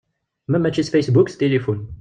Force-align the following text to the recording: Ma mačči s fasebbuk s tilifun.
Ma 0.53 0.57
mačči 0.63 0.83
s 0.87 0.91
fasebbuk 0.95 1.27
s 1.31 1.35
tilifun. 1.43 1.79